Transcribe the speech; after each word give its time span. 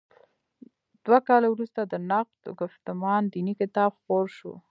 دوه 1.05 1.19
کاله 1.27 1.47
وروسته 1.51 1.81
د 1.85 1.93
نقد 2.11 2.41
ګفتمان 2.59 3.21
دیني 3.33 3.53
کتاب 3.61 3.91
خپور 3.99 4.25
شو. 4.37 4.53